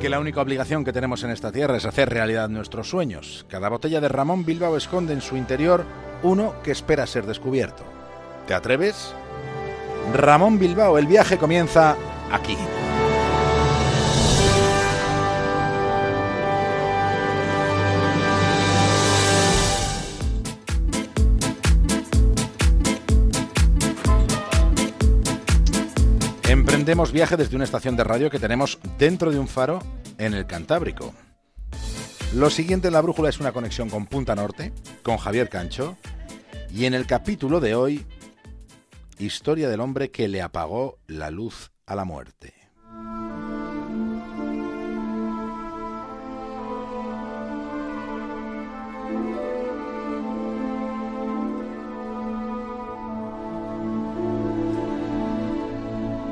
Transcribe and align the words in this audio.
Que 0.00 0.08
la 0.08 0.20
única 0.20 0.40
obligación 0.40 0.84
que 0.84 0.92
tenemos 0.92 1.24
en 1.24 1.30
esta 1.30 1.50
tierra 1.50 1.76
es 1.76 1.84
hacer 1.84 2.08
realidad 2.08 2.48
nuestros 2.48 2.88
sueños. 2.88 3.44
Cada 3.48 3.68
botella 3.68 4.00
de 4.00 4.08
Ramón 4.08 4.44
Bilbao 4.44 4.76
esconde 4.76 5.12
en 5.12 5.20
su 5.20 5.36
interior 5.36 5.84
uno 6.22 6.54
que 6.62 6.70
espera 6.70 7.04
ser 7.04 7.26
descubierto. 7.26 7.82
¿Te 8.46 8.54
atreves? 8.54 9.12
Ramón 10.14 10.58
Bilbao, 10.58 10.98
el 10.98 11.08
viaje 11.08 11.36
comienza 11.36 11.96
aquí. 12.30 12.56
Emprendemos 26.48 27.12
viaje 27.12 27.36
desde 27.36 27.54
una 27.54 27.64
estación 27.64 27.96
de 27.96 28.04
radio 28.04 28.30
que 28.30 28.38
tenemos 28.38 28.78
dentro 28.98 29.30
de 29.30 29.38
un 29.38 29.46
faro 29.46 29.80
en 30.18 30.34
el 30.34 30.46
Cantábrico. 30.46 31.14
Lo 32.34 32.50
siguiente 32.50 32.88
en 32.88 32.94
la 32.94 33.00
brújula 33.00 33.30
es 33.30 33.40
una 33.40 33.52
conexión 33.52 33.88
con 33.88 34.06
Punta 34.06 34.34
Norte, 34.34 34.72
con 35.02 35.16
Javier 35.16 35.48
Cancho, 35.48 35.96
y 36.70 36.84
en 36.84 36.92
el 36.92 37.06
capítulo 37.06 37.60
de 37.60 37.74
hoy, 37.74 38.04
historia 39.18 39.68
del 39.68 39.80
hombre 39.80 40.10
que 40.10 40.28
le 40.28 40.42
apagó 40.42 40.98
la 41.06 41.30
luz 41.30 41.70
a 41.86 41.94
la 41.94 42.04
muerte. 42.04 42.52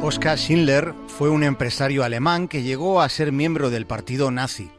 Oskar 0.07 0.39
Schindler 0.39 0.95
fue 1.09 1.31
un 1.31 1.43
empresario 1.43 2.05
alemán 2.05 2.47
que 2.47 2.63
llegó 2.63 3.01
a 3.01 3.09
ser 3.09 3.33
miembro 3.33 3.71
del 3.71 3.89
partido 3.89 4.31
nazi. 4.31 4.71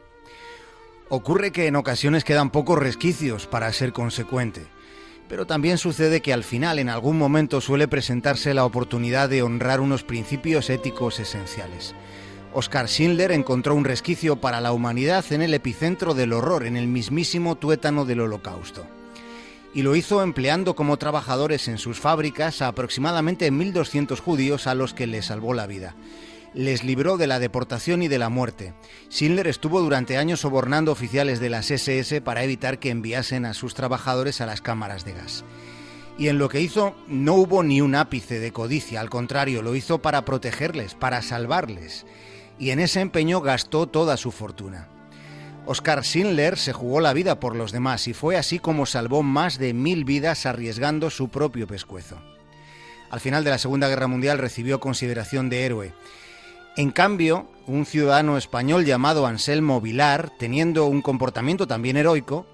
Ocurre 1.10 1.52
que 1.52 1.66
en 1.66 1.76
ocasiones 1.76 2.24
quedan 2.24 2.48
pocos 2.48 2.78
resquicios 2.78 3.46
para 3.46 3.70
ser 3.74 3.92
consecuente, 3.92 4.62
pero 5.28 5.46
también 5.46 5.76
sucede 5.76 6.22
que 6.22 6.32
al 6.32 6.44
final 6.44 6.78
en 6.78 6.88
algún 6.88 7.18
momento 7.18 7.60
suele 7.60 7.88
presentarse 7.88 8.54
la 8.54 8.64
oportunidad 8.64 9.28
de 9.28 9.42
honrar 9.42 9.80
unos 9.80 10.02
principios 10.02 10.70
éticos 10.70 11.20
esenciales. 11.20 11.94
Oskar 12.54 12.88
Schindler 12.88 13.30
encontró 13.30 13.74
un 13.74 13.84
resquicio 13.84 14.36
para 14.36 14.62
la 14.62 14.72
humanidad 14.72 15.30
en 15.30 15.42
el 15.42 15.52
epicentro 15.52 16.14
del 16.14 16.32
horror, 16.32 16.64
en 16.64 16.78
el 16.78 16.88
mismísimo 16.88 17.56
tuétano 17.56 18.06
del 18.06 18.20
holocausto 18.20 18.86
y 19.74 19.82
lo 19.82 19.96
hizo 19.96 20.22
empleando 20.22 20.74
como 20.74 20.96
trabajadores 20.96 21.68
en 21.68 21.78
sus 21.78 22.00
fábricas 22.00 22.62
a 22.62 22.68
aproximadamente 22.68 23.52
1.200 23.52 24.18
judíos 24.18 24.66
a 24.66 24.74
los 24.74 24.94
que 24.94 25.06
le 25.06 25.22
salvó 25.22 25.54
la 25.54 25.66
vida. 25.66 25.94
Les 26.54 26.82
libró 26.82 27.18
de 27.18 27.26
la 27.26 27.38
deportación 27.38 28.02
y 28.02 28.08
de 28.08 28.18
la 28.18 28.30
muerte. 28.30 28.72
Schindler 29.10 29.46
estuvo 29.46 29.80
durante 29.80 30.16
años 30.16 30.40
sobornando 30.40 30.90
oficiales 30.90 31.40
de 31.40 31.50
las 31.50 31.70
SS 31.70 32.22
para 32.22 32.42
evitar 32.42 32.78
que 32.78 32.90
enviasen 32.90 33.44
a 33.44 33.54
sus 33.54 33.74
trabajadores 33.74 34.40
a 34.40 34.46
las 34.46 34.62
cámaras 34.62 35.04
de 35.04 35.12
gas. 35.12 35.44
Y 36.16 36.28
en 36.28 36.38
lo 36.38 36.48
que 36.48 36.60
hizo 36.60 36.96
no 37.06 37.34
hubo 37.34 37.62
ni 37.62 37.80
un 37.80 37.94
ápice 37.94 38.40
de 38.40 38.52
codicia, 38.52 39.00
al 39.00 39.10
contrario, 39.10 39.62
lo 39.62 39.76
hizo 39.76 40.02
para 40.02 40.24
protegerles, 40.24 40.94
para 40.94 41.22
salvarles. 41.22 42.06
Y 42.58 42.70
en 42.70 42.80
ese 42.80 43.00
empeño 43.00 43.40
gastó 43.40 43.86
toda 43.86 44.16
su 44.16 44.32
fortuna. 44.32 44.88
Oscar 45.68 46.02
Schindler 46.02 46.56
se 46.56 46.72
jugó 46.72 46.98
la 46.98 47.12
vida 47.12 47.40
por 47.40 47.54
los 47.54 47.72
demás 47.72 48.08
y 48.08 48.14
fue 48.14 48.38
así 48.38 48.58
como 48.58 48.86
salvó 48.86 49.22
más 49.22 49.58
de 49.58 49.74
mil 49.74 50.06
vidas 50.06 50.46
arriesgando 50.46 51.10
su 51.10 51.28
propio 51.28 51.66
pescuezo. 51.66 52.16
Al 53.10 53.20
final 53.20 53.44
de 53.44 53.50
la 53.50 53.58
Segunda 53.58 53.86
Guerra 53.86 54.06
Mundial 54.06 54.38
recibió 54.38 54.80
consideración 54.80 55.50
de 55.50 55.66
héroe. 55.66 55.92
En 56.78 56.90
cambio, 56.90 57.50
un 57.66 57.84
ciudadano 57.84 58.38
español 58.38 58.86
llamado 58.86 59.26
Anselmo 59.26 59.82
Vilar, 59.82 60.32
teniendo 60.38 60.86
un 60.86 61.02
comportamiento 61.02 61.66
también 61.66 61.98
heroico, 61.98 62.46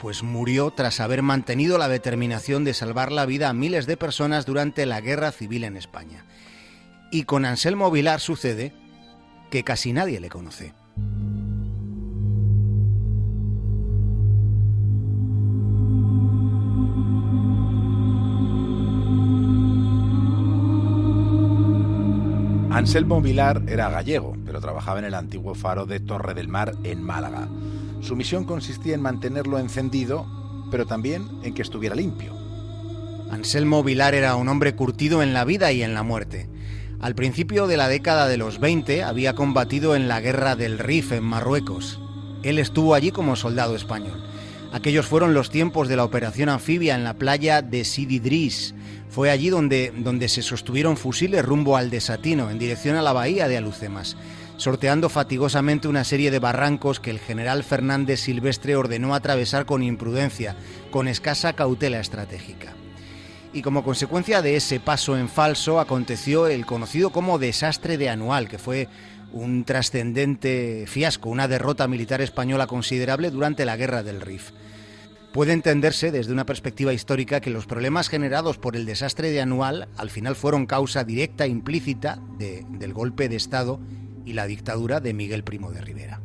pues 0.00 0.22
murió 0.22 0.70
tras 0.70 1.00
haber 1.00 1.22
mantenido 1.22 1.78
la 1.78 1.88
determinación 1.88 2.62
de 2.62 2.74
salvar 2.74 3.10
la 3.10 3.26
vida 3.26 3.48
a 3.48 3.54
miles 3.54 3.86
de 3.86 3.96
personas 3.96 4.46
durante 4.46 4.86
la 4.86 5.00
Guerra 5.00 5.32
Civil 5.32 5.64
en 5.64 5.76
España. 5.76 6.26
Y 7.10 7.24
con 7.24 7.44
Anselmo 7.44 7.90
Vilar 7.90 8.20
sucede 8.20 8.72
que 9.50 9.64
casi 9.64 9.92
nadie 9.92 10.20
le 10.20 10.28
conoce. 10.28 10.77
Anselmo 22.78 23.20
Vilar 23.20 23.64
era 23.66 23.90
gallego, 23.90 24.36
pero 24.46 24.60
trabajaba 24.60 25.00
en 25.00 25.06
el 25.06 25.14
antiguo 25.14 25.56
faro 25.56 25.84
de 25.84 25.98
Torre 25.98 26.32
del 26.32 26.46
Mar 26.46 26.76
en 26.84 27.02
Málaga. 27.02 27.48
Su 28.02 28.14
misión 28.14 28.44
consistía 28.44 28.94
en 28.94 29.02
mantenerlo 29.02 29.58
encendido, 29.58 30.28
pero 30.70 30.86
también 30.86 31.28
en 31.42 31.54
que 31.54 31.62
estuviera 31.62 31.96
limpio. 31.96 32.36
Anselmo 33.32 33.82
Vilar 33.82 34.14
era 34.14 34.36
un 34.36 34.48
hombre 34.48 34.76
curtido 34.76 35.24
en 35.24 35.34
la 35.34 35.44
vida 35.44 35.72
y 35.72 35.82
en 35.82 35.92
la 35.92 36.04
muerte. 36.04 36.48
Al 37.00 37.16
principio 37.16 37.66
de 37.66 37.76
la 37.76 37.88
década 37.88 38.28
de 38.28 38.36
los 38.36 38.60
20 38.60 39.02
había 39.02 39.34
combatido 39.34 39.96
en 39.96 40.06
la 40.06 40.20
guerra 40.20 40.54
del 40.54 40.78
Rif 40.78 41.10
en 41.10 41.24
Marruecos. 41.24 42.00
Él 42.44 42.60
estuvo 42.60 42.94
allí 42.94 43.10
como 43.10 43.34
soldado 43.34 43.74
español. 43.74 44.22
Aquellos 44.72 45.06
fueron 45.06 45.32
los 45.32 45.50
tiempos 45.50 45.88
de 45.88 45.96
la 45.96 46.04
operación 46.04 46.50
anfibia 46.50 46.94
en 46.94 47.02
la 47.02 47.14
playa 47.14 47.62
de 47.62 47.84
Sidi 47.84 48.18
Dris, 48.18 48.74
fue 49.08 49.30
allí 49.30 49.48
donde, 49.48 49.92
donde 49.96 50.28
se 50.28 50.42
sostuvieron 50.42 50.98
fusiles 50.98 51.44
rumbo 51.44 51.76
al 51.76 51.88
desatino, 51.88 52.50
en 52.50 52.58
dirección 52.58 52.96
a 52.96 53.02
la 53.02 53.14
bahía 53.14 53.48
de 53.48 53.56
Alucemas, 53.56 54.16
sorteando 54.58 55.08
fatigosamente 55.08 55.88
una 55.88 56.04
serie 56.04 56.30
de 56.30 56.38
barrancos 56.38 57.00
que 57.00 57.10
el 57.10 57.18
general 57.18 57.64
Fernández 57.64 58.20
Silvestre 58.20 58.76
ordenó 58.76 59.14
atravesar 59.14 59.64
con 59.64 59.82
imprudencia, 59.82 60.54
con 60.90 61.08
escasa 61.08 61.54
cautela 61.54 62.00
estratégica. 62.00 62.74
Y 63.54 63.62
como 63.62 63.82
consecuencia 63.82 64.42
de 64.42 64.56
ese 64.56 64.78
paso 64.78 65.16
en 65.16 65.30
falso 65.30 65.80
aconteció 65.80 66.46
el 66.46 66.66
conocido 66.66 67.10
como 67.10 67.38
desastre 67.38 67.96
de 67.96 68.10
Anual, 68.10 68.48
que 68.48 68.58
fue 68.58 68.88
un 69.32 69.64
trascendente 69.64 70.84
fiasco, 70.86 71.28
una 71.28 71.48
derrota 71.48 71.88
militar 71.88 72.20
española 72.20 72.66
considerable 72.66 73.30
durante 73.30 73.64
la 73.64 73.76
Guerra 73.76 74.02
del 74.02 74.20
Rif. 74.20 74.52
Puede 75.32 75.52
entenderse 75.52 76.10
desde 76.10 76.32
una 76.32 76.46
perspectiva 76.46 76.92
histórica 76.92 77.40
que 77.40 77.50
los 77.50 77.66
problemas 77.66 78.08
generados 78.08 78.58
por 78.58 78.76
el 78.76 78.86
desastre 78.86 79.30
de 79.30 79.40
Anual 79.40 79.88
al 79.96 80.10
final 80.10 80.36
fueron 80.36 80.66
causa 80.66 81.04
directa 81.04 81.44
e 81.44 81.48
implícita 81.48 82.18
del 82.38 82.92
golpe 82.94 83.28
de 83.28 83.36
Estado 83.36 83.78
y 84.24 84.32
la 84.32 84.46
dictadura 84.46 85.00
de 85.00 85.12
Miguel 85.12 85.44
Primo 85.44 85.70
de 85.70 85.82
Rivera. 85.82 86.20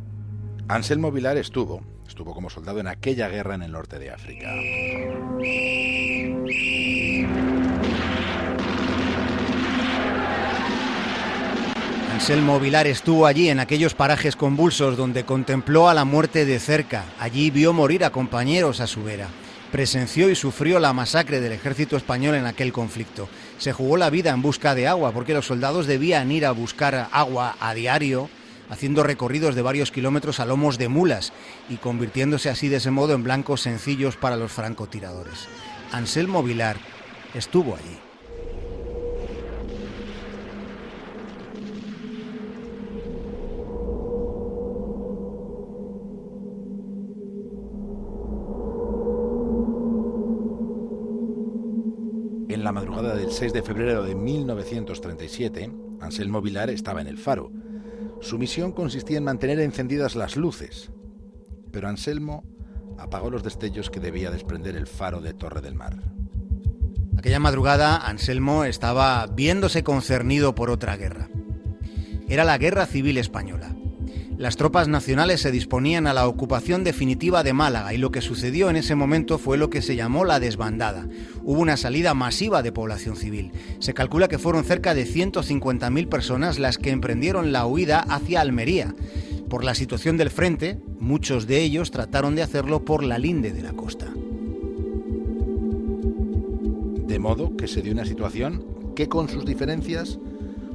Anselmo 0.69 1.11
Vilar 1.11 1.37
estuvo, 1.37 1.83
estuvo 2.07 2.33
como 2.33 2.49
soldado 2.49 2.79
en 2.79 2.87
aquella 2.87 3.27
guerra 3.27 3.55
en 3.55 3.63
el 3.63 3.73
norte 3.73 3.99
de 3.99 4.11
África. 4.11 4.49
Anselmo 12.23 12.57
Vilar 12.57 12.87
estuvo 12.87 13.25
allí 13.25 13.49
en 13.49 13.59
aquellos 13.59 13.95
parajes 13.95 14.37
convulsos 14.37 14.95
donde 14.95 15.25
contempló 15.25 15.89
a 15.89 15.93
la 15.93 16.05
muerte 16.05 16.45
de 16.45 16.57
cerca. 16.57 17.03
Allí 17.19 17.51
vio 17.51 17.73
morir 17.73 18.05
a 18.05 18.11
compañeros 18.11 18.79
a 18.79 18.87
su 18.87 19.03
vera. 19.03 19.27
Presenció 19.73 20.29
y 20.29 20.35
sufrió 20.35 20.79
la 20.79 20.93
masacre 20.93 21.41
del 21.41 21.51
ejército 21.51 21.97
español 21.97 22.35
en 22.35 22.45
aquel 22.45 22.71
conflicto. 22.71 23.27
Se 23.57 23.73
jugó 23.73 23.97
la 23.97 24.09
vida 24.09 24.29
en 24.31 24.41
busca 24.41 24.73
de 24.73 24.87
agua 24.87 25.11
porque 25.11 25.33
los 25.33 25.47
soldados 25.47 25.85
debían 25.85 26.31
ir 26.31 26.45
a 26.45 26.51
buscar 26.51 27.09
agua 27.11 27.57
a 27.59 27.73
diario, 27.73 28.29
haciendo 28.69 29.03
recorridos 29.03 29.53
de 29.53 29.61
varios 29.61 29.91
kilómetros 29.91 30.39
a 30.39 30.45
lomos 30.45 30.77
de 30.77 30.87
mulas 30.87 31.33
y 31.67 31.75
convirtiéndose 31.75 32.49
así 32.49 32.69
de 32.69 32.77
ese 32.77 32.89
modo 32.89 33.15
en 33.15 33.23
blancos 33.23 33.59
sencillos 33.59 34.15
para 34.15 34.37
los 34.37 34.53
francotiradores. 34.53 35.49
Anselmo 35.91 36.41
Vilar 36.41 36.77
estuvo 37.33 37.75
allí. 37.75 38.12
6 53.33 53.51
de 53.51 53.63
febrero 53.63 54.03
de 54.03 54.13
1937, 54.13 55.71
Anselmo 56.01 56.39
Vilar 56.39 56.69
estaba 56.69 57.01
en 57.01 57.07
el 57.07 57.17
faro. 57.17 57.51
Su 58.21 58.37
misión 58.37 58.73
consistía 58.73 59.17
en 59.17 59.23
mantener 59.23 59.59
encendidas 59.59 60.15
las 60.15 60.37
luces, 60.37 60.91
pero 61.71 61.87
Anselmo 61.87 62.43
apagó 62.99 63.31
los 63.31 63.41
destellos 63.41 63.89
que 63.89 63.99
debía 63.99 64.29
desprender 64.29 64.75
el 64.75 64.85
faro 64.85 65.19
de 65.19 65.33
Torre 65.33 65.61
del 65.61 65.73
Mar. 65.73 65.97
Aquella 67.17 67.39
madrugada, 67.39 67.97
Anselmo 67.97 68.65
estaba 68.65 69.25
viéndose 69.25 69.83
concernido 69.83 70.53
por 70.53 70.69
otra 70.69 70.95
guerra. 70.95 71.27
Era 72.29 72.43
la 72.43 72.59
Guerra 72.59 72.85
Civil 72.85 73.17
Española. 73.17 73.75
Las 74.37 74.57
tropas 74.57 74.87
nacionales 74.87 75.41
se 75.41 75.51
disponían 75.51 76.07
a 76.07 76.13
la 76.13 76.27
ocupación 76.27 76.83
definitiva 76.83 77.43
de 77.43 77.53
Málaga 77.53 77.93
y 77.93 77.97
lo 77.97 78.11
que 78.11 78.21
sucedió 78.21 78.69
en 78.69 78.77
ese 78.77 78.95
momento 78.95 79.37
fue 79.37 79.57
lo 79.57 79.69
que 79.69 79.83
se 79.83 79.95
llamó 79.95 80.25
la 80.25 80.39
desbandada. 80.39 81.07
Hubo 81.43 81.61
una 81.61 81.77
salida 81.77 82.15
masiva 82.15 82.63
de 82.63 82.71
población 82.71 83.15
civil. 83.15 83.51
Se 83.77 83.93
calcula 83.93 84.27
que 84.27 84.39
fueron 84.39 84.63
cerca 84.63 84.95
de 84.95 85.05
150.000 85.05 86.09
personas 86.09 86.57
las 86.57 86.79
que 86.79 86.89
emprendieron 86.89 87.51
la 87.51 87.67
huida 87.67 87.99
hacia 87.99 88.41
Almería. 88.41 88.95
Por 89.49 89.63
la 89.63 89.75
situación 89.75 90.17
del 90.17 90.31
frente, 90.31 90.79
muchos 90.99 91.45
de 91.45 91.61
ellos 91.61 91.91
trataron 91.91 92.33
de 92.35 92.41
hacerlo 92.41 92.83
por 92.83 93.03
la 93.03 93.19
linde 93.19 93.51
de 93.51 93.61
la 93.61 93.73
costa. 93.73 94.07
De 97.07 97.19
modo 97.19 97.55
que 97.55 97.67
se 97.67 97.83
dio 97.83 97.93
una 97.93 98.05
situación 98.05 98.65
que 98.95 99.07
con 99.07 99.29
sus 99.29 99.45
diferencias 99.45 100.17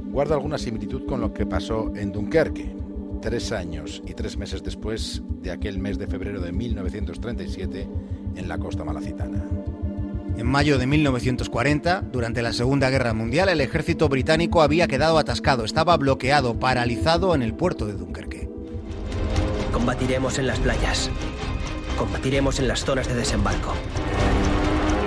guarda 0.05 0.35
alguna 0.35 0.57
similitud 0.57 1.05
con 1.05 1.19
lo 1.19 1.33
que 1.33 1.45
pasó 1.45 1.91
en 1.95 2.13
Dunkerque, 2.13 2.78
tres 3.21 3.51
años 3.51 4.01
y 4.05 4.13
tres 4.13 4.37
meses 4.37 4.63
después 4.63 5.21
de 5.41 5.51
aquel 5.51 5.79
mes 5.79 5.97
de 5.97 6.07
febrero 6.07 6.41
de 6.41 6.51
1937 6.51 7.87
en 8.35 8.47
la 8.47 8.57
costa 8.57 8.83
malacitana. 8.83 9.43
En 10.37 10.47
mayo 10.47 10.77
de 10.77 10.87
1940, 10.87 12.01
durante 12.13 12.41
la 12.41 12.53
Segunda 12.53 12.89
Guerra 12.89 13.13
Mundial, 13.13 13.49
el 13.49 13.59
ejército 13.59 14.07
británico 14.07 14.61
había 14.61 14.87
quedado 14.87 15.17
atascado, 15.17 15.65
estaba 15.65 15.97
bloqueado, 15.97 16.57
paralizado 16.59 17.35
en 17.35 17.41
el 17.41 17.53
puerto 17.53 17.85
de 17.85 17.93
Dunkerque. 17.93 18.49
Combatiremos 19.73 20.39
en 20.39 20.47
las 20.47 20.59
playas. 20.59 21.09
Combatiremos 21.97 22.59
en 22.59 22.69
las 22.69 22.85
zonas 22.85 23.07
de 23.09 23.15
desembarco. 23.15 23.73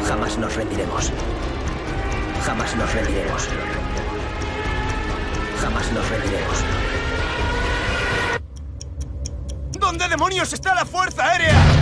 Jamás 0.07 0.39
nos 0.39 0.55
rendiremos. 0.55 1.11
Jamás 2.45 2.77
nos 2.77 2.93
rendiremos. 2.93 3.49
Jamás 5.63 5.93
nos 5.93 6.11
rendiremos. 6.11 6.92
¿Dónde 9.93 10.09
demonios 10.09 10.51
está 10.55 10.75
la 10.75 10.87
Fuerza 10.87 11.23
Aérea? 11.23 11.82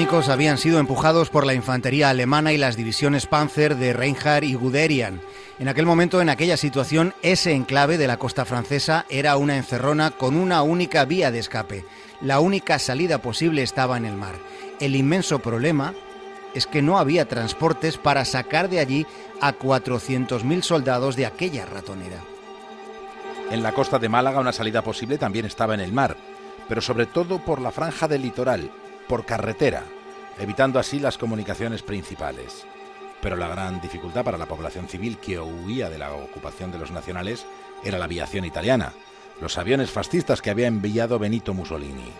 Británicos 0.00 0.30
habían 0.30 0.56
sido 0.56 0.78
empujados 0.78 1.28
por 1.28 1.44
la 1.44 1.52
infantería 1.52 2.08
alemana 2.08 2.54
y 2.54 2.56
las 2.56 2.74
divisiones 2.74 3.26
Panzer 3.26 3.76
de 3.76 3.92
Reinhardt 3.92 4.44
y 4.44 4.54
Guderian. 4.54 5.20
En 5.58 5.68
aquel 5.68 5.84
momento, 5.84 6.22
en 6.22 6.30
aquella 6.30 6.56
situación, 6.56 7.12
ese 7.20 7.52
enclave 7.52 7.98
de 7.98 8.06
la 8.06 8.16
costa 8.16 8.46
francesa 8.46 9.04
era 9.10 9.36
una 9.36 9.58
encerrona 9.58 10.10
con 10.10 10.36
una 10.36 10.62
única 10.62 11.04
vía 11.04 11.30
de 11.30 11.40
escape. 11.40 11.84
La 12.22 12.40
única 12.40 12.78
salida 12.78 13.18
posible 13.18 13.62
estaba 13.62 13.98
en 13.98 14.06
el 14.06 14.16
mar. 14.16 14.36
El 14.80 14.96
inmenso 14.96 15.40
problema 15.40 15.92
es 16.54 16.66
que 16.66 16.80
no 16.80 16.98
había 16.98 17.28
transportes 17.28 17.98
para 17.98 18.24
sacar 18.24 18.70
de 18.70 18.80
allí 18.80 19.06
a 19.42 19.52
400.000 19.52 20.62
soldados 20.62 21.14
de 21.14 21.26
aquella 21.26 21.66
ratonera. 21.66 22.22
En 23.50 23.62
la 23.62 23.72
costa 23.72 23.98
de 23.98 24.08
Málaga 24.08 24.40
una 24.40 24.54
salida 24.54 24.80
posible 24.80 25.18
también 25.18 25.44
estaba 25.44 25.74
en 25.74 25.80
el 25.80 25.92
mar, 25.92 26.16
pero 26.70 26.80
sobre 26.80 27.04
todo 27.04 27.44
por 27.44 27.60
la 27.60 27.70
franja 27.70 28.08
del 28.08 28.22
litoral, 28.22 28.70
por 29.10 29.26
carretera, 29.26 29.82
evitando 30.38 30.78
así 30.78 31.00
las 31.00 31.18
comunicaciones 31.18 31.82
principales. 31.82 32.64
Pero 33.20 33.34
la 33.34 33.48
gran 33.48 33.80
dificultad 33.80 34.22
para 34.22 34.38
la 34.38 34.46
población 34.46 34.86
civil 34.86 35.18
que 35.18 35.40
huía 35.40 35.90
de 35.90 35.98
la 35.98 36.12
ocupación 36.12 36.70
de 36.70 36.78
los 36.78 36.92
nacionales 36.92 37.44
era 37.82 37.98
la 37.98 38.04
aviación 38.04 38.44
italiana, 38.44 38.92
los 39.40 39.58
aviones 39.58 39.90
fascistas 39.90 40.40
que 40.40 40.50
había 40.50 40.68
enviado 40.68 41.18
Benito 41.18 41.54
Mussolini. 41.54 42.12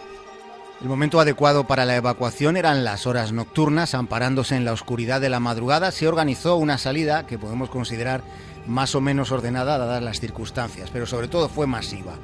El 0.82 0.88
momento 0.88 1.20
adecuado 1.20 1.62
para 1.62 1.84
la 1.84 1.94
evacuación 1.94 2.56
eran 2.56 2.82
las 2.82 3.06
horas 3.06 3.30
nocturnas, 3.30 3.94
amparándose 3.94 4.56
en 4.56 4.64
la 4.64 4.72
oscuridad 4.72 5.20
de 5.20 5.30
la 5.30 5.38
madrugada, 5.38 5.92
se 5.92 6.08
organizó 6.08 6.56
una 6.56 6.76
salida 6.76 7.24
que 7.24 7.38
podemos 7.38 7.70
considerar 7.70 8.22
más 8.66 8.96
o 8.96 9.00
menos 9.00 9.30
ordenada 9.30 9.78
dadas 9.78 10.02
las 10.02 10.18
circunstancias, 10.18 10.90
pero 10.92 11.06
sobre 11.06 11.28
todo 11.28 11.48
fue 11.48 11.68
masiva. 11.68 12.14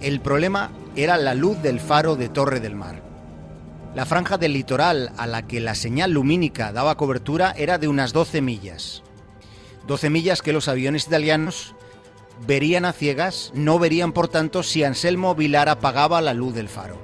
El 0.00 0.20
problema 0.20 0.70
era 0.94 1.16
la 1.16 1.34
luz 1.34 1.60
del 1.60 1.80
faro 1.80 2.14
de 2.14 2.28
Torre 2.28 2.60
del 2.60 2.76
Mar. 2.76 3.05
La 3.96 4.04
franja 4.04 4.36
del 4.36 4.52
litoral 4.52 5.10
a 5.16 5.26
la 5.26 5.46
que 5.46 5.58
la 5.58 5.74
señal 5.74 6.10
lumínica 6.10 6.70
daba 6.70 6.98
cobertura 6.98 7.54
era 7.56 7.78
de 7.78 7.88
unas 7.88 8.12
12 8.12 8.42
millas. 8.42 9.02
12 9.86 10.10
millas 10.10 10.42
que 10.42 10.52
los 10.52 10.68
aviones 10.68 11.06
italianos 11.06 11.74
verían 12.46 12.84
a 12.84 12.92
ciegas, 12.92 13.52
no 13.54 13.78
verían 13.78 14.12
por 14.12 14.28
tanto 14.28 14.62
si 14.62 14.84
Anselmo 14.84 15.34
Vilar 15.34 15.70
apagaba 15.70 16.20
la 16.20 16.34
luz 16.34 16.54
del 16.54 16.68
faro. 16.68 16.98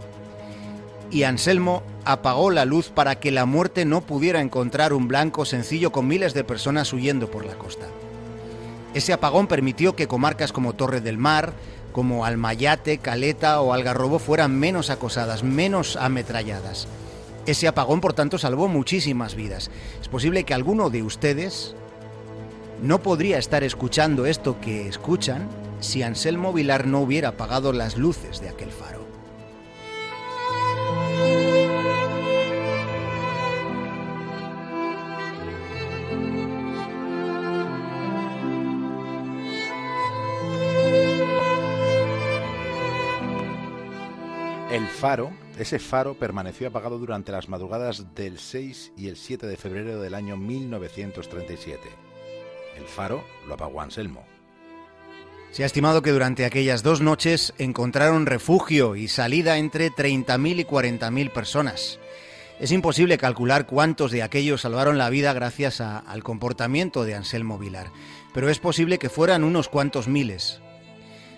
Y 1.11 1.23
Anselmo 1.23 1.83
apagó 2.05 2.51
la 2.51 2.67
luz 2.67 2.91
para 2.91 3.19
que 3.19 3.31
la 3.31 3.47
muerte 3.47 3.87
no 3.87 4.03
pudiera 4.03 4.43
encontrar 4.43 4.93
un 4.93 5.09
blanco 5.09 5.47
sencillo 5.47 5.93
con 5.93 6.07
miles 6.07 6.35
de 6.35 6.45
personas 6.45 6.93
huyendo 6.93 7.31
por 7.31 7.47
la 7.47 7.55
costa. 7.55 7.87
Ese 8.93 9.15
apagón 9.15 9.47
permitió 9.47 9.97
que 9.97 10.09
comarcas 10.09 10.53
como 10.53 10.75
Torre 10.75 11.01
del 11.01 11.17
Mar, 11.17 11.55
como 11.93 12.25
Almayate, 12.25 12.99
Caleta 12.99 13.61
o 13.61 13.73
Algarrobo 13.73 14.19
fueran 14.19 14.59
menos 14.59 14.91
acosadas, 14.91 15.43
menos 15.43 15.97
ametralladas. 15.97 16.89
Ese 17.47 17.69
apagón, 17.69 18.01
por 18.01 18.13
tanto, 18.13 18.39
salvó 18.39 18.69
muchísimas 18.69 19.35
vidas. 19.35 19.71
Es 20.01 20.09
posible 20.09 20.45
que 20.45 20.55
alguno 20.55 20.91
de 20.91 21.03
ustedes 21.03 21.75
no 22.83 23.03
podría 23.03 23.39
estar 23.39 23.63
escuchando 23.63 24.27
esto 24.27 24.61
que 24.61 24.89
escuchan 24.89 25.49
si 25.81 26.03
Anselmo 26.03 26.53
Vilar 26.53 26.87
no 26.87 27.01
hubiera 27.01 27.29
apagado 27.29 27.73
las 27.73 27.97
luces 27.97 28.41
de 28.41 28.49
aquel 28.49 28.71
faro. 28.71 29.12
El 44.73 44.87
faro, 44.89 45.35
ese 45.59 45.79
faro 45.79 46.15
permaneció 46.15 46.67
apagado 46.67 46.99
durante 46.99 47.31
las 47.31 47.47
madrugadas 47.47 48.15
del 48.15 48.39
6 48.39 48.93
y 48.97 49.09
el 49.09 49.19
7 49.19 49.47
de 49.47 49.59
febrero 49.59 50.01
del 50.01 50.15
año 50.15 50.39
1937. 50.39 51.79
El 52.79 52.85
faro 52.85 53.23
lo 53.47 53.53
apagó 53.53 53.83
Anselmo. 53.83 54.25
Se 55.51 55.63
ha 55.63 55.67
estimado 55.67 56.01
que 56.01 56.11
durante 56.11 56.47
aquellas 56.47 56.83
dos 56.83 57.03
noches 57.03 57.53
encontraron 57.59 58.25
refugio 58.25 58.97
y 58.97 59.09
salida 59.09 59.59
entre 59.59 59.91
30.000 59.91 60.61
y 60.61 60.65
40.000 60.65 61.31
personas. 61.31 61.99
Es 62.59 62.73
imposible 62.73 63.19
calcular 63.19 63.67
cuántos 63.67 64.11
de 64.11 64.23
aquellos 64.23 64.63
salvaron 64.63 64.97
la 64.97 65.11
vida 65.11 65.35
gracias 65.35 65.83
al 65.83 66.23
comportamiento 66.23 67.05
de 67.05 67.15
Anselmo 67.15 67.59
Vilar, 67.59 67.91
pero 68.33 68.49
es 68.49 68.59
posible 68.59 68.99
que 68.99 69.11
fueran 69.11 69.45
unos 69.45 69.69
cuantos 69.69 70.09
miles. 70.09 70.63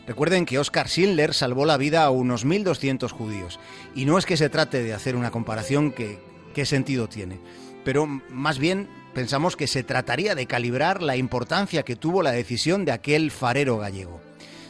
Recuerden 0.07 0.45
que 0.45 0.59
Oscar 0.59 0.89
Schindler 0.89 1.33
salvó 1.33 1.65
la 1.65 1.79
vida 1.79 2.05
a 2.05 2.11
unos 2.11 2.45
1.200 2.45 3.11
judíos, 3.11 3.59
y 3.95 4.05
no 4.05 4.19
es 4.19 4.27
que 4.27 4.37
se 4.37 4.51
trate 4.51 4.83
de 4.83 4.93
hacer 4.93 5.17
una 5.17 5.31
comparación 5.31 5.93
que 5.93 6.19
qué 6.55 6.67
sentido 6.67 7.09
tiene, 7.09 7.41
pero 7.85 8.07
más 8.07 8.59
bien 8.59 8.89
pensamos 9.15 9.57
que 9.57 9.67
se 9.67 9.83
trataría 9.83 10.35
de 10.35 10.47
calibrar 10.47 11.03
la 11.03 11.17
importancia 11.17 11.85
que 11.85 11.97
tuvo 11.97 12.23
la 12.23 12.33
decisión 12.33 12.85
de 12.85 12.93
aquel 12.93 13.31
farero 13.31 13.79
gallego. 13.79 14.21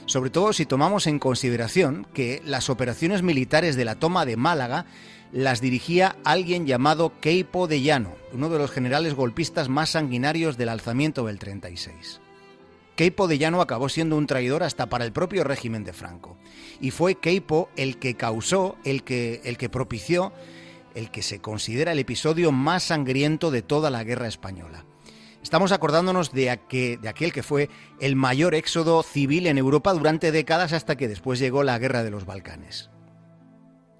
Sobre 0.06 0.30
todo 0.30 0.52
si 0.52 0.66
tomamos 0.66 1.06
en 1.06 1.18
consideración 1.18 2.06
que 2.12 2.42
las 2.44 2.68
operaciones 2.68 3.22
militares 3.22 3.74
de 3.74 3.86
la 3.86 3.94
toma 3.94 4.26
de 4.26 4.36
Málaga 4.36 4.86
las 5.32 5.60
dirigía 5.60 6.16
alguien 6.24 6.66
llamado 6.66 7.18
Queipo 7.20 7.66
de 7.66 7.80
Llano, 7.80 8.14
uno 8.32 8.50
de 8.50 8.58
los 8.58 8.70
generales 8.70 9.14
golpistas 9.14 9.68
más 9.68 9.90
sanguinarios 9.90 10.56
del 10.56 10.68
alzamiento 10.68 11.26
del 11.26 11.38
36. 11.38 12.20
Queipo 12.96 13.26
de 13.26 13.38
Llano 13.38 13.60
acabó 13.60 13.88
siendo 13.88 14.16
un 14.16 14.26
traidor 14.26 14.62
hasta 14.62 14.88
para 14.88 15.04
el 15.04 15.12
propio 15.12 15.42
régimen 15.42 15.82
de 15.82 15.92
Franco. 15.92 16.36
Y 16.80 16.92
fue 16.92 17.16
Queipo 17.16 17.68
el 17.76 17.98
que 17.98 18.14
causó, 18.14 18.76
el 18.84 19.02
que, 19.02 19.40
el 19.44 19.56
que 19.56 19.68
propició, 19.68 20.32
el 20.94 21.10
que 21.10 21.22
se 21.22 21.40
considera 21.40 21.92
el 21.92 21.98
episodio 21.98 22.52
más 22.52 22.84
sangriento 22.84 23.50
de 23.50 23.62
toda 23.62 23.90
la 23.90 24.04
guerra 24.04 24.28
española. 24.28 24.84
Estamos 25.42 25.72
acordándonos 25.72 26.32
de, 26.32 26.50
aquel, 26.50 27.00
de 27.00 27.08
aquel 27.08 27.32
que 27.32 27.42
fue 27.42 27.68
el 28.00 28.16
mayor 28.16 28.54
éxodo 28.54 29.02
civil 29.02 29.46
en 29.46 29.58
Europa 29.58 29.92
durante 29.92 30.32
décadas 30.32 30.72
hasta 30.72 30.96
que 30.96 31.08
después 31.08 31.38
llegó 31.38 31.64
la 31.64 31.78
guerra 31.78 32.04
de 32.04 32.10
los 32.10 32.24
Balcanes. 32.24 32.90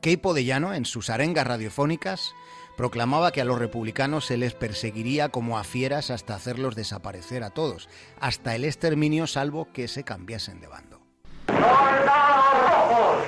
Queipo 0.01 0.35
de 0.35 0.45
Llano, 0.45 0.73
en 0.73 0.85
sus 0.85 1.11
arengas 1.11 1.47
radiofónicas, 1.47 2.35
proclamaba 2.77 3.33
que 3.33 3.41
a 3.41 3.45
los 3.45 3.59
republicanos 3.59 4.27
se 4.27 4.37
les 4.37 4.55
perseguiría 4.55 5.29
como 5.29 5.59
a 5.59 5.65
fieras 5.65 6.11
hasta 6.11 6.35
hacerlos 6.35 6.75
desaparecer 6.75 7.43
a 7.43 7.51
todos, 7.51 7.89
hasta 8.21 8.55
el 8.55 8.65
exterminio 8.65 9.27
salvo 9.27 9.69
que 9.73 9.89
se 9.89 10.05
cambiasen 10.05 10.61
de 10.61 10.67
bando. 10.67 11.01
¡Soldados 11.47 12.71
rojos! 12.71 13.25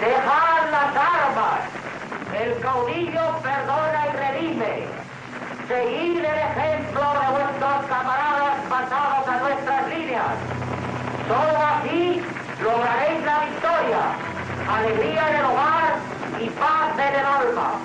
¡Dejad 0.00 0.70
las 0.70 0.96
armas! 0.96 1.60
El 2.40 2.60
caudillo 2.60 3.38
perdona 3.42 4.06
y 4.08 4.16
redime. 4.16 4.86
Seguid 5.68 6.18
el 6.18 6.24
ejemplo 6.24 7.02
de 7.02 7.30
vuestros 7.30 7.86
camaradas 7.86 8.66
pasados 8.68 9.28
a 9.28 9.40
nuestra 9.40 9.82
Solo 11.28 11.58
así 11.58 12.20
lograréis 12.62 13.24
la 13.24 13.44
victoria, 13.44 14.02
alegría 14.68 15.30
en 15.30 15.36
el 15.36 15.44
hogar 15.44 15.98
y 16.40 16.50
paz 16.50 16.98
en 16.98 17.14
el 17.14 17.26
alma. 17.26 17.81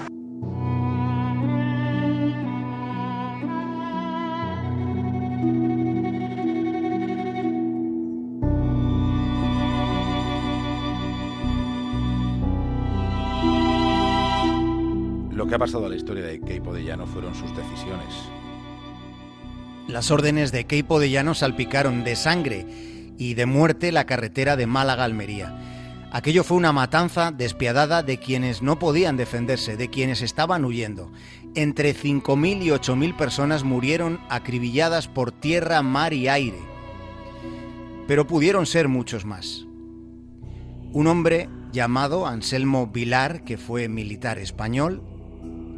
Lo 15.47 15.51
que 15.51 15.55
ha 15.55 15.59
pasado 15.59 15.85
a 15.85 15.89
la 15.89 15.95
historia 15.95 16.25
de 16.25 16.41
Keipo 16.41 16.73
de 16.73 16.83
Llano 16.83 17.07
fueron 17.07 17.33
sus 17.33 17.55
decisiones. 17.55 18.13
Las 19.87 20.11
órdenes 20.11 20.51
de 20.51 20.65
Keipo 20.65 20.99
de 20.99 21.09
Llano 21.09 21.33
salpicaron 21.35 22.03
de 22.03 22.17
sangre 22.17 22.65
y 23.17 23.33
de 23.33 23.45
muerte 23.45 23.93
la 23.93 24.05
carretera 24.05 24.57
de 24.57 24.67
Málaga 24.67 25.03
a 25.03 25.05
Almería. 25.05 25.57
Aquello 26.11 26.43
fue 26.43 26.57
una 26.57 26.73
matanza 26.73 27.31
despiadada 27.31 28.03
de 28.03 28.17
quienes 28.17 28.61
no 28.61 28.77
podían 28.77 29.15
defenderse, 29.15 29.77
de 29.77 29.89
quienes 29.89 30.21
estaban 30.21 30.65
huyendo. 30.65 31.13
Entre 31.55 31.95
5.000 31.95 32.63
y 32.63 32.67
8.000 32.67 33.15
personas 33.15 33.63
murieron 33.63 34.19
acribilladas 34.27 35.07
por 35.07 35.31
tierra, 35.31 35.81
mar 35.81 36.11
y 36.11 36.27
aire. 36.27 36.59
Pero 38.05 38.27
pudieron 38.27 38.65
ser 38.65 38.89
muchos 38.89 39.23
más. 39.23 39.65
Un 40.91 41.07
hombre 41.07 41.47
llamado 41.71 42.27
Anselmo 42.27 42.87
Vilar, 42.87 43.45
que 43.45 43.57
fue 43.57 43.87
militar 43.87 44.39
español, 44.39 45.01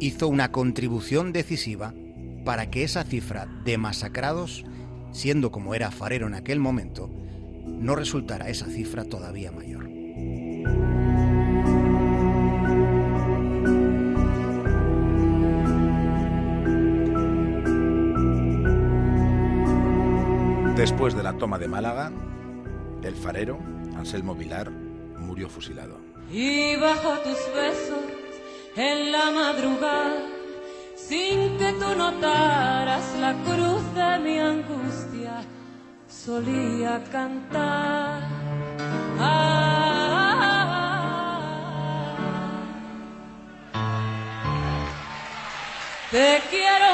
hizo 0.00 0.28
una 0.28 0.50
contribución 0.50 1.32
decisiva 1.32 1.94
para 2.44 2.70
que 2.70 2.82
esa 2.82 3.04
cifra 3.04 3.46
de 3.64 3.78
masacrados, 3.78 4.64
siendo 5.12 5.52
como 5.52 5.74
era 5.74 5.90
farero 5.90 6.26
en 6.26 6.34
aquel 6.34 6.58
momento, 6.58 7.10
no 7.66 7.94
resultara 7.94 8.48
esa 8.48 8.66
cifra 8.66 9.04
todavía 9.04 9.52
mayor. 9.52 9.88
Después 20.76 21.14
de 21.14 21.22
la 21.22 21.34
toma 21.34 21.58
de 21.58 21.68
Málaga, 21.68 22.10
el 23.02 23.14
farero, 23.14 23.58
Anselmo 23.96 24.34
Vilar, 24.34 24.70
murió 24.70 25.50
fusilado. 25.50 26.00
Y 26.32 26.76
bajo 26.76 27.18
tus 27.18 27.54
besos 27.54 28.19
en 28.76 29.12
la 29.12 29.30
madrugada, 29.30 30.26
sin 30.96 31.58
que 31.58 31.72
tú 31.72 31.94
notaras 31.96 33.14
la 33.20 33.34
cruz 33.44 33.82
de 33.94 34.18
mi 34.20 34.38
angustia, 34.38 35.42
solía 36.08 37.02
cantar. 37.10 38.22
Ah, 39.18 40.20
te 46.10 46.40
quiero 46.50 46.89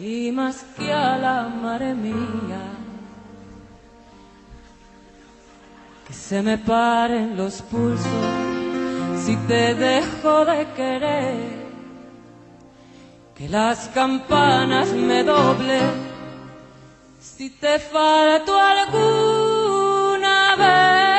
y 0.00 0.32
más 0.32 0.64
que 0.76 0.90
a 0.92 1.18
la 1.18 1.48
madre 1.48 1.94
mía. 1.94 2.62
Que 6.06 6.14
se 6.14 6.40
me 6.42 6.56
paren 6.56 7.36
los 7.36 7.60
pulsos 7.62 8.06
si 9.24 9.36
te 9.46 9.74
dejo 9.74 10.44
de 10.46 10.66
querer. 10.74 11.60
Que 13.34 13.48
las 13.48 13.88
campanas 13.88 14.88
me 14.92 15.22
doblen 15.22 16.10
si 17.20 17.50
te 17.50 17.78
falto 17.78 18.58
alguna 18.58 19.76
vez. 20.56 21.09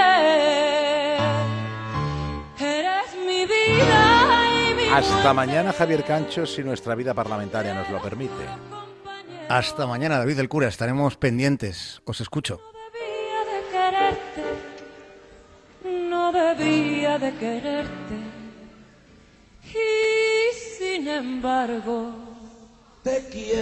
Hasta 4.93 5.33
mañana, 5.33 5.71
Javier 5.71 6.03
Cancho, 6.03 6.45
si 6.45 6.63
nuestra 6.63 6.95
vida 6.95 7.13
parlamentaria 7.13 7.74
nos 7.74 7.89
lo 7.89 8.01
permite. 8.01 8.45
Hasta 9.48 9.88
mañana, 9.88 10.17
David 10.17 10.36
del 10.36 10.50
Cura, 10.50 10.67
estaremos 10.67 11.15
pendientes. 11.15 12.01
Os 12.05 12.19
escucho. 12.19 12.60
debía 12.93 13.45
de 13.45 13.62
quererte, 13.71 14.43
no 16.10 16.31
debía 16.33 17.17
de 17.19 17.33
quererte. 17.36 18.15
Y 19.63 20.53
sin 20.77 21.07
embargo, 21.07 22.13
te 23.01 23.27
quiero. 23.31 23.62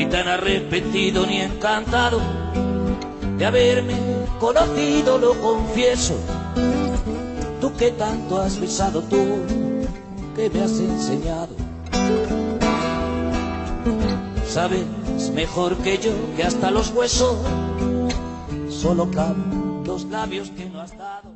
Ni 0.00 0.06
tan 0.06 0.28
arrepentido 0.28 1.26
ni 1.26 1.42
encantado 1.42 2.22
de 3.36 3.44
haberme 3.44 3.96
conocido, 4.38 5.18
lo 5.18 5.38
confieso. 5.38 6.14
Tú 7.60 7.76
que 7.76 7.90
tanto 7.90 8.40
has 8.40 8.58
besado, 8.58 9.02
tú 9.02 9.42
que 10.34 10.48
me 10.48 10.62
has 10.62 10.80
enseñado. 10.80 11.54
Sabes 14.48 14.86
mejor 15.34 15.76
que 15.76 15.98
yo 15.98 16.12
que 16.34 16.44
hasta 16.44 16.70
los 16.70 16.94
huesos 16.94 17.36
solo 18.70 19.10
caben 19.10 19.82
los 19.84 20.04
labios 20.04 20.48
que 20.48 20.64
no 20.64 20.80
has 20.80 20.96
dado. 20.96 21.28